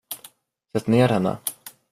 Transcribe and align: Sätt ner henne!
Sätt 0.73 0.87
ner 0.87 1.09
henne! 1.09 1.37